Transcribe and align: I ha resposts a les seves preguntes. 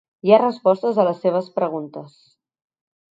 I 0.27 0.31
ha 0.35 0.37
resposts 0.39 1.01
a 1.03 1.05
les 1.07 1.19
seves 1.25 1.51
preguntes. 1.59 2.17